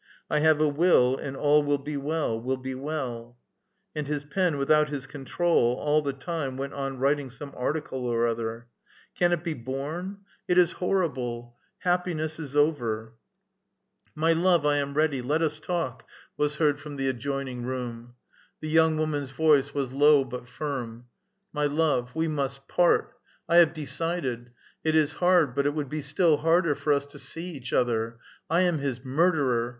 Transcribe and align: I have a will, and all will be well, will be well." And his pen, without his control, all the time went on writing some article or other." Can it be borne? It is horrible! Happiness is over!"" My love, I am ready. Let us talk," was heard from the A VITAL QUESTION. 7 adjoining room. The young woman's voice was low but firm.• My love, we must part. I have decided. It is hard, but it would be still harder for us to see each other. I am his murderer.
I 0.31 0.39
have 0.39 0.59
a 0.59 0.67
will, 0.67 1.15
and 1.15 1.37
all 1.37 1.61
will 1.61 1.77
be 1.77 1.95
well, 1.95 2.41
will 2.41 2.57
be 2.57 2.73
well." 2.73 3.37
And 3.95 4.07
his 4.07 4.23
pen, 4.23 4.57
without 4.57 4.89
his 4.89 5.05
control, 5.05 5.75
all 5.75 6.01
the 6.01 6.11
time 6.11 6.57
went 6.57 6.73
on 6.73 6.97
writing 6.97 7.29
some 7.29 7.53
article 7.55 8.05
or 8.07 8.25
other." 8.25 8.65
Can 9.19 9.31
it 9.31 9.43
be 9.43 9.53
borne? 9.53 10.21
It 10.47 10.57
is 10.57 10.71
horrible! 10.71 11.55
Happiness 11.81 12.39
is 12.39 12.55
over!"" 12.55 13.13
My 14.25 14.33
love, 14.33 14.65
I 14.65 14.77
am 14.77 14.95
ready. 14.95 15.21
Let 15.21 15.43
us 15.43 15.59
talk," 15.59 16.03
was 16.35 16.55
heard 16.55 16.79
from 16.79 16.95
the 16.95 17.07
A 17.07 17.13
VITAL 17.13 17.17
QUESTION. 17.17 17.29
7 17.33 17.43
adjoining 17.43 17.65
room. 17.67 18.13
The 18.59 18.69
young 18.69 18.97
woman's 18.97 19.29
voice 19.29 19.71
was 19.75 19.93
low 19.93 20.23
but 20.23 20.47
firm.• 20.47 21.01
My 21.53 21.67
love, 21.67 22.15
we 22.15 22.27
must 22.27 22.67
part. 22.67 23.19
I 23.47 23.57
have 23.57 23.75
decided. 23.75 24.49
It 24.83 24.95
is 24.95 25.13
hard, 25.13 25.53
but 25.53 25.67
it 25.67 25.75
would 25.75 25.89
be 25.89 26.01
still 26.01 26.37
harder 26.37 26.73
for 26.73 26.91
us 26.91 27.05
to 27.05 27.19
see 27.19 27.51
each 27.51 27.71
other. 27.71 28.17
I 28.49 28.61
am 28.61 28.79
his 28.79 29.05
murderer. 29.05 29.69